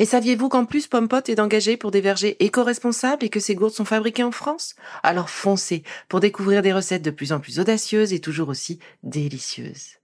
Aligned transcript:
Et 0.00 0.04
saviez-vous 0.04 0.48
qu'en 0.48 0.64
plus 0.64 0.86
Pompot 0.86 1.22
est 1.26 1.40
engagé 1.40 1.76
pour 1.76 1.90
des 1.90 2.00
vergers 2.00 2.36
éco-responsables 2.44 3.24
et 3.24 3.30
que 3.30 3.40
ces 3.40 3.56
gourdes 3.56 3.72
sont 3.72 3.84
fabriquées 3.84 4.22
en 4.22 4.30
France? 4.30 4.76
Alors 5.02 5.28
foncez 5.28 5.82
pour 6.08 6.20
découvrir 6.20 6.62
des 6.62 6.72
recettes 6.72 7.02
de 7.02 7.10
plus 7.10 7.32
en 7.32 7.40
plus 7.40 7.58
audacieuses 7.58 8.12
et 8.12 8.20
toujours 8.20 8.48
aussi 8.48 8.78
délicieuses. 9.02 9.96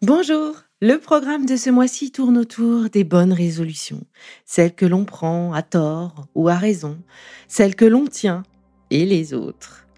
Bonjour 0.00 0.54
Le 0.80 0.98
programme 0.98 1.46
de 1.46 1.56
ce 1.56 1.70
mois-ci 1.70 2.12
tourne 2.12 2.38
autour 2.38 2.88
des 2.88 3.04
bonnes 3.04 3.32
résolutions, 3.32 4.04
celles 4.44 4.74
que 4.74 4.86
l'on 4.86 5.04
prend 5.04 5.52
à 5.52 5.62
tort 5.62 6.26
ou 6.34 6.48
à 6.48 6.54
raison, 6.54 6.98
celles 7.48 7.74
que 7.74 7.84
l'on 7.84 8.06
tient 8.06 8.44
et 8.90 9.06
les 9.06 9.34
autres. 9.34 9.88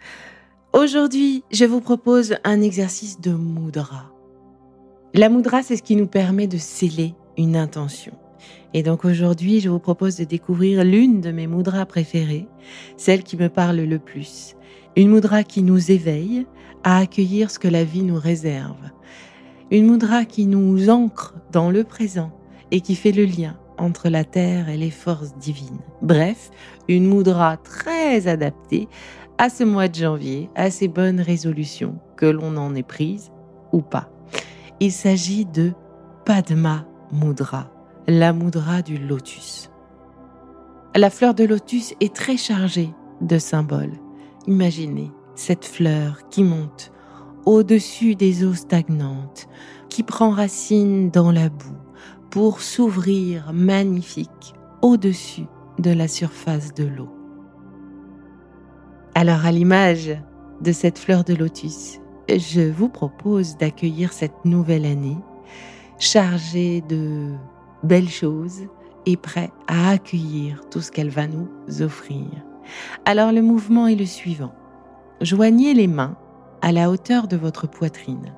Aujourd'hui, 0.72 1.42
je 1.50 1.64
vous 1.64 1.80
propose 1.80 2.36
un 2.44 2.62
exercice 2.62 3.20
de 3.20 3.32
moudra. 3.32 4.12
La 5.12 5.28
moudra, 5.28 5.62
c'est 5.62 5.76
ce 5.76 5.82
qui 5.82 5.96
nous 5.96 6.06
permet 6.06 6.46
de 6.46 6.58
sceller 6.58 7.14
une 7.36 7.56
intention. 7.56 8.12
Et 8.74 8.82
donc 8.82 9.04
aujourd'hui, 9.04 9.60
je 9.60 9.68
vous 9.68 9.78
propose 9.78 10.16
de 10.16 10.24
découvrir 10.24 10.84
l'une 10.84 11.20
de 11.20 11.30
mes 11.30 11.46
moudras 11.46 11.86
préférées, 11.86 12.46
celle 12.96 13.22
qui 13.22 13.36
me 13.36 13.48
parle 13.48 13.80
le 13.80 13.98
plus. 13.98 14.56
Une 14.96 15.08
moudra 15.08 15.42
qui 15.42 15.62
nous 15.62 15.90
éveille 15.90 16.46
à 16.84 16.98
accueillir 16.98 17.50
ce 17.50 17.58
que 17.58 17.68
la 17.68 17.84
vie 17.84 18.02
nous 18.02 18.18
réserve. 18.18 18.90
Une 19.70 19.86
moudra 19.86 20.24
qui 20.24 20.46
nous 20.46 20.90
ancre 20.90 21.34
dans 21.52 21.70
le 21.70 21.84
présent 21.84 22.30
et 22.70 22.80
qui 22.80 22.94
fait 22.94 23.12
le 23.12 23.24
lien 23.24 23.56
entre 23.78 24.08
la 24.08 24.24
terre 24.24 24.68
et 24.68 24.76
les 24.76 24.90
forces 24.90 25.36
divines. 25.36 25.80
Bref, 26.02 26.50
une 26.88 27.06
moudra 27.06 27.56
très 27.56 28.26
adaptée 28.26 28.88
à 29.38 29.50
ce 29.50 29.64
mois 29.64 29.88
de 29.88 29.94
janvier, 29.94 30.48
à 30.54 30.70
ces 30.70 30.88
bonnes 30.88 31.20
résolutions, 31.20 31.98
que 32.16 32.26
l'on 32.26 32.56
en 32.56 32.74
ait 32.74 32.82
prise 32.82 33.30
ou 33.72 33.82
pas. 33.82 34.10
Il 34.80 34.92
s'agit 34.92 35.44
de 35.44 35.72
Padma 36.24 36.86
Mudra, 37.12 37.70
la 38.08 38.32
Mudra 38.32 38.82
du 38.82 38.98
lotus. 38.98 39.70
La 40.94 41.08
fleur 41.10 41.34
de 41.34 41.44
lotus 41.44 41.94
est 42.00 42.14
très 42.14 42.36
chargée 42.36 42.90
de 43.20 43.38
symboles. 43.38 43.92
Imaginez 44.46 45.12
cette 45.36 45.64
fleur 45.64 46.28
qui 46.30 46.42
monte 46.42 46.92
au-dessus 47.44 48.16
des 48.16 48.44
eaux 48.44 48.54
stagnantes, 48.54 49.48
qui 49.88 50.02
prend 50.02 50.30
racine 50.30 51.10
dans 51.10 51.30
la 51.30 51.48
boue 51.48 51.76
pour 52.30 52.60
s'ouvrir 52.60 53.52
magnifique 53.52 54.54
au-dessus 54.82 55.46
de 55.78 55.92
la 55.92 56.08
surface 56.08 56.74
de 56.74 56.84
l'eau. 56.84 57.10
Alors 59.14 59.46
à 59.46 59.52
l'image 59.52 60.10
de 60.60 60.72
cette 60.72 60.98
fleur 60.98 61.22
de 61.22 61.34
lotus, 61.34 62.00
je 62.28 62.68
vous 62.68 62.88
propose 62.88 63.56
d'accueillir 63.56 64.12
cette 64.12 64.44
nouvelle 64.44 64.84
année 64.86 65.18
chargé 65.98 66.82
de 66.82 67.32
belles 67.82 68.08
choses 68.08 68.62
et 69.06 69.16
prêt 69.16 69.50
à 69.68 69.90
accueillir 69.90 70.62
tout 70.70 70.80
ce 70.80 70.90
qu'elle 70.90 71.10
va 71.10 71.26
nous 71.26 71.48
offrir. 71.80 72.26
Alors 73.04 73.32
le 73.32 73.42
mouvement 73.42 73.86
est 73.86 73.94
le 73.94 74.06
suivant. 74.06 74.52
Joignez 75.20 75.74
les 75.74 75.86
mains 75.86 76.16
à 76.60 76.72
la 76.72 76.90
hauteur 76.90 77.28
de 77.28 77.36
votre 77.36 77.68
poitrine, 77.68 78.34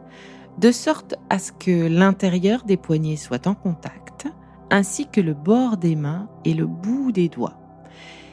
de 0.58 0.70
sorte 0.70 1.14
à 1.30 1.38
ce 1.38 1.52
que 1.52 1.88
l'intérieur 1.88 2.64
des 2.64 2.76
poignets 2.76 3.16
soit 3.16 3.46
en 3.46 3.54
contact, 3.54 4.28
ainsi 4.70 5.06
que 5.06 5.20
le 5.20 5.34
bord 5.34 5.76
des 5.76 5.96
mains 5.96 6.28
et 6.44 6.54
le 6.54 6.66
bout 6.66 7.10
des 7.10 7.28
doigts. 7.28 7.58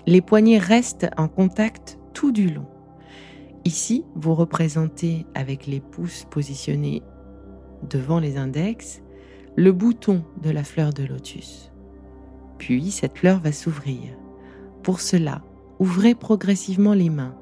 Les 0.06 0.22
poignets 0.22 0.58
restent 0.58 1.08
en 1.18 1.28
contact 1.28 1.98
tout 2.14 2.32
du 2.32 2.50
long. 2.50 2.68
Ici, 3.64 4.06
vous 4.16 4.36
représentez 4.36 5.26
avec 5.34 5.66
les 5.66 5.80
pouces 5.80 6.26
positionnés 6.30 7.02
devant 7.90 8.20
les 8.20 8.38
index 8.38 9.02
le 9.56 9.72
bouton 9.72 10.24
de 10.42 10.50
la 10.50 10.64
fleur 10.64 10.92
de 10.92 11.04
lotus. 11.04 11.72
Puis 12.58 12.92
cette 12.92 13.18
fleur 13.18 13.40
va 13.40 13.52
s'ouvrir. 13.52 14.02
Pour 14.84 15.00
cela, 15.00 15.42
ouvrez 15.80 16.16
progressivement 16.16 16.94
les 16.94 17.10
mains. 17.10 17.36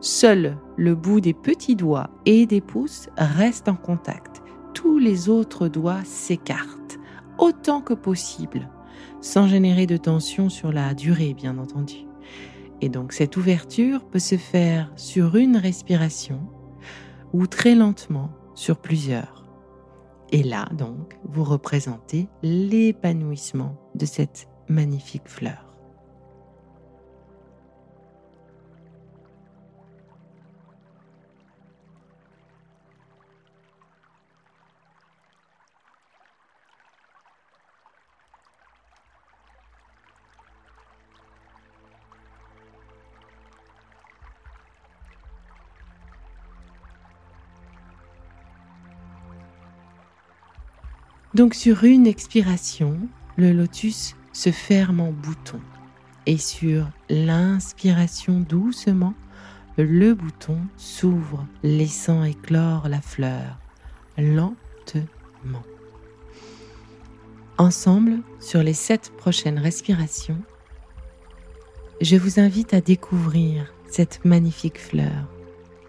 Seul 0.00 0.56
le 0.76 0.94
bout 0.94 1.20
des 1.20 1.34
petits 1.34 1.76
doigts 1.76 2.10
et 2.24 2.46
des 2.46 2.60
pouces 2.60 3.08
reste 3.16 3.68
en 3.68 3.76
contact. 3.76 4.42
Tous 4.72 4.98
les 4.98 5.28
autres 5.28 5.68
doigts 5.68 6.02
s'écartent 6.04 6.98
autant 7.38 7.80
que 7.80 7.94
possible, 7.94 8.68
sans 9.20 9.46
générer 9.46 9.86
de 9.86 9.96
tension 9.96 10.48
sur 10.48 10.72
la 10.72 10.94
durée, 10.94 11.34
bien 11.34 11.58
entendu. 11.58 12.06
Et 12.80 12.88
donc 12.88 13.12
cette 13.12 13.36
ouverture 13.36 14.04
peut 14.04 14.18
se 14.18 14.36
faire 14.36 14.90
sur 14.96 15.36
une 15.36 15.56
respiration 15.56 16.40
ou 17.32 17.46
très 17.46 17.74
lentement 17.74 18.30
sur 18.54 18.78
plusieurs. 18.78 19.39
Et 20.32 20.42
là, 20.42 20.68
donc, 20.72 21.16
vous 21.24 21.44
représentez 21.44 22.28
l'épanouissement 22.42 23.76
de 23.94 24.06
cette 24.06 24.48
magnifique 24.68 25.28
fleur. 25.28 25.69
Donc 51.34 51.54
sur 51.54 51.84
une 51.84 52.06
expiration, 52.06 52.98
le 53.36 53.52
lotus 53.52 54.16
se 54.32 54.50
ferme 54.50 55.00
en 55.00 55.12
bouton. 55.12 55.60
Et 56.26 56.38
sur 56.38 56.88
l'inspiration 57.08 58.40
doucement, 58.40 59.14
le 59.78 60.14
bouton 60.14 60.58
s'ouvre, 60.76 61.46
laissant 61.62 62.24
éclore 62.24 62.88
la 62.88 63.00
fleur 63.00 63.58
lentement. 64.18 65.64
Ensemble, 67.58 68.18
sur 68.40 68.62
les 68.62 68.74
sept 68.74 69.12
prochaines 69.16 69.58
respirations, 69.58 70.40
je 72.00 72.16
vous 72.16 72.40
invite 72.40 72.74
à 72.74 72.80
découvrir 72.80 73.72
cette 73.88 74.24
magnifique 74.24 74.80
fleur 74.80 75.28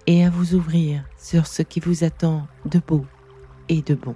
et 0.07 0.25
à 0.25 0.29
vous 0.29 0.55
ouvrir 0.55 1.03
sur 1.17 1.47
ce 1.47 1.61
qui 1.61 1.79
vous 1.79 2.03
attend 2.03 2.47
de 2.65 2.79
beau 2.79 3.05
et 3.69 3.81
de 3.81 3.95
bon. 3.95 4.15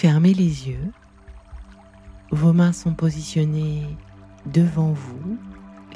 Fermez 0.00 0.32
les 0.32 0.68
yeux. 0.68 0.92
Vos 2.30 2.52
mains 2.52 2.72
sont 2.72 2.94
positionnées 2.94 3.96
devant 4.46 4.92
vous, 4.92 5.36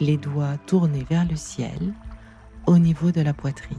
les 0.01 0.17
doigts 0.17 0.57
tournés 0.67 1.07
vers 1.09 1.25
le 1.25 1.37
ciel, 1.37 1.95
au 2.67 2.79
niveau 2.79 3.13
de 3.13 3.21
la 3.21 3.33
poitrine. 3.33 3.79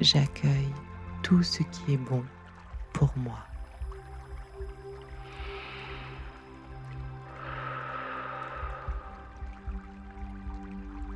J'accueille 0.00 0.72
tout 1.22 1.42
ce 1.42 1.64
qui 1.64 1.92
est 1.92 1.98
bon 1.98 2.24
pour 2.94 3.12
moi. 3.18 3.55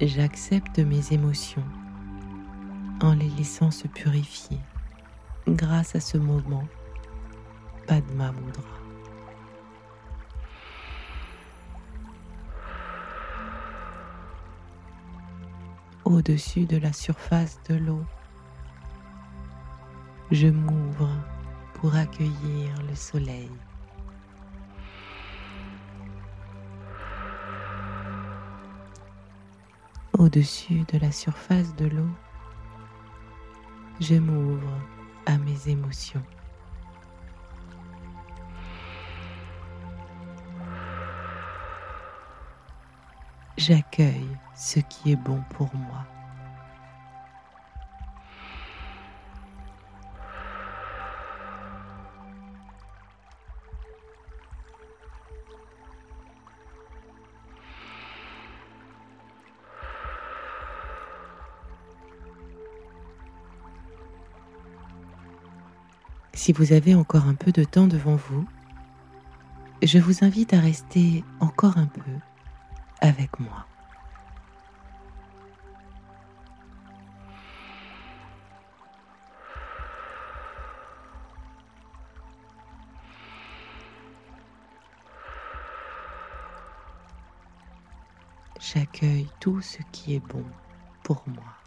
J'accepte 0.07 0.79
mes 0.79 1.13
émotions 1.13 1.65
en 3.03 3.15
les 3.15 3.29
laissant 3.31 3.71
se 3.71 3.87
purifier 3.87 4.59
grâce 5.47 5.95
à 5.95 6.01
ce 6.01 6.19
moment 6.19 6.65
Padma 7.87 8.33
Mudra. 8.33 8.81
au-dessus 16.11 16.67
de 16.67 16.77
la 16.77 16.93
surface 16.93 17.61
de 17.69 17.77
l'eau. 17.77 18.05
Je 20.31 20.49
m'ouvre 20.49 21.09
pour 21.75 21.95
accueillir 21.95 22.83
le 22.89 22.95
soleil. 22.95 23.51
Au-dessus 30.19 30.85
de 30.93 30.99
la 30.99 31.13
surface 31.13 31.75
de 31.77 31.87
l'eau, 31.87 32.11
je 34.01 34.17
m'ouvre 34.17 34.77
à 35.25 35.39
mes 35.39 35.69
émotions. 35.69 36.23
J'accueille 43.57 44.37
ce 44.57 44.81
qui 44.81 45.13
est 45.13 45.17
bon 45.17 45.43
pour 45.51 45.75
moi. 45.75 46.05
Si 66.43 66.55
vous 66.55 66.73
avez 66.73 66.95
encore 66.95 67.27
un 67.27 67.35
peu 67.35 67.53
de 67.53 67.65
temps 67.65 67.87
devant 67.87 68.17
vous, 68.17 68.47
je 69.83 69.99
vous 69.99 70.25
invite 70.25 70.55
à 70.55 70.59
rester 70.59 71.23
encore 71.39 71.77
un 71.77 71.85
peu 71.85 72.01
avec 73.03 73.39
moi. 73.39 73.67
J'accueille 88.59 89.29
tout 89.41 89.61
ce 89.61 89.83
qui 89.93 90.15
est 90.15 90.27
bon 90.27 90.47
pour 91.03 91.23
moi. 91.27 91.60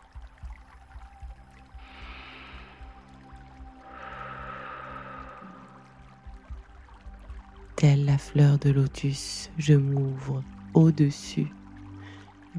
La 8.14 8.20
fleur 8.20 8.60
de 8.60 8.70
lotus, 8.70 9.50
je 9.58 9.74
m'ouvre 9.74 10.44
au-dessus 10.76 11.48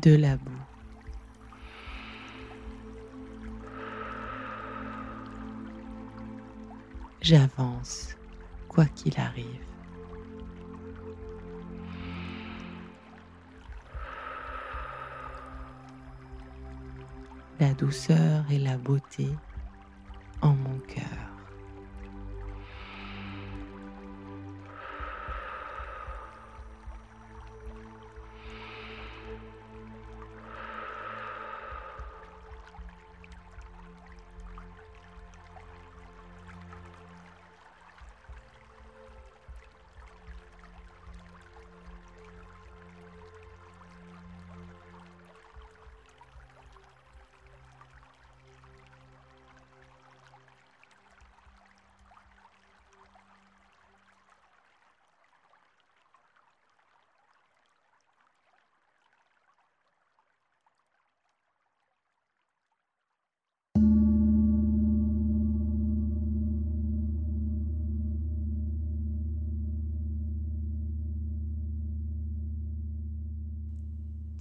de 0.02 0.16
la 0.16 0.36
boue. 0.36 0.50
J'avance, 7.20 8.16
quoi 8.66 8.86
qu'il 8.86 9.16
arrive. 9.20 9.46
La 17.60 17.74
douceur 17.74 18.44
et 18.50 18.58
la 18.58 18.76
beauté 18.76 19.28
en 20.42 20.52
mon 20.52 20.80
cœur. 20.80 21.13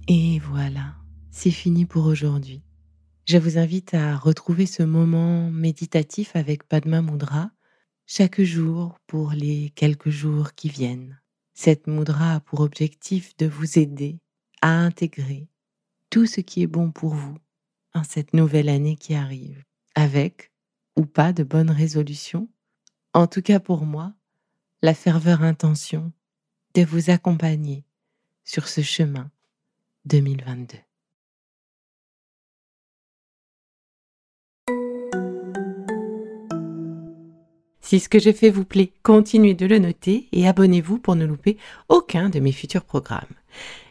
Et 0.06 0.38
voilà, 0.38 0.96
c'est 1.30 1.50
fini 1.50 1.86
pour 1.86 2.04
aujourd'hui. 2.04 2.62
Je 3.24 3.38
vous 3.38 3.56
invite 3.56 3.94
à 3.94 4.18
retrouver 4.18 4.66
ce 4.66 4.82
moment 4.82 5.50
méditatif 5.50 6.36
avec 6.36 6.68
Padma 6.68 7.00
Mudra 7.00 7.50
chaque 8.06 8.42
jour 8.42 8.98
pour 9.06 9.30
les 9.30 9.70
quelques 9.74 10.10
jours 10.10 10.52
qui 10.52 10.68
viennent. 10.68 11.18
Cette 11.54 11.86
mudra 11.86 12.34
a 12.34 12.40
pour 12.40 12.60
objectif 12.60 13.34
de 13.38 13.46
vous 13.46 13.78
aider 13.78 14.18
à 14.60 14.72
intégrer 14.72 15.48
tout 16.10 16.26
ce 16.26 16.42
qui 16.42 16.62
est 16.62 16.66
bon 16.66 16.90
pour 16.90 17.14
vous 17.14 17.38
en 17.94 18.04
cette 18.04 18.34
nouvelle 18.34 18.68
année 18.68 18.96
qui 18.96 19.14
arrive, 19.14 19.64
avec 19.94 20.52
ou 20.96 21.06
pas 21.06 21.32
de 21.32 21.44
bonnes 21.44 21.70
résolutions. 21.70 22.50
En 23.14 23.26
tout 23.26 23.40
cas 23.40 23.58
pour 23.58 23.86
moi, 23.86 24.12
la 24.82 24.92
ferveur 24.92 25.42
intention 25.42 26.12
de 26.74 26.84
vous 26.84 27.08
accompagner 27.08 27.86
sur 28.44 28.68
ce 28.68 28.82
chemin 28.82 29.30
2022. 30.06 30.78
Si 37.80 38.00
ce 38.00 38.08
que 38.08 38.18
je 38.18 38.32
fais 38.32 38.48
vous 38.48 38.64
plaît, 38.64 38.92
continuez 39.02 39.52
de 39.54 39.66
le 39.66 39.78
noter 39.78 40.26
et 40.32 40.48
abonnez-vous 40.48 40.98
pour 40.98 41.16
ne 41.16 41.26
louper 41.26 41.58
aucun 41.88 42.30
de 42.30 42.40
mes 42.40 42.50
futurs 42.50 42.84
programmes. 42.84 43.22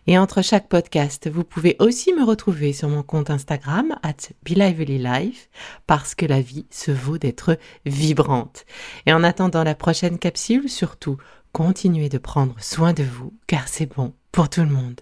Et 0.08 0.18
entre 0.18 0.42
chaque 0.42 0.68
podcast, 0.68 1.30
vous 1.30 1.44
pouvez 1.44 1.76
aussi 1.78 2.12
me 2.12 2.26
retrouver 2.26 2.74
sur 2.74 2.90
mon 2.90 3.04
compte 3.04 3.30
Instagram 3.30 3.96
at 4.02 4.34
Life 4.48 5.50
parce 5.88 6.16
que 6.16 6.26
la 6.26 6.42
vie 6.42 6.66
se 6.72 6.92
vaut 6.92 7.18
d'être 7.20 7.58
vibrante. 7.86 8.66
Et 9.06 9.14
en 9.14 9.24
attendant 9.24 9.64
la 9.64 9.76
prochaine 9.76 10.18
capsule, 10.18 10.70
surtout, 10.70 11.18
continuez 11.52 12.10
de 12.10 12.18
prendre 12.18 12.56
soin 12.60 12.94
de 12.94 13.04
vous 13.04 13.32
car 13.48 13.68
c'est 13.68 13.96
bon 13.96 14.14
pour 14.32 14.50
tout 14.50 14.62
le 14.62 14.68
monde. 14.68 15.02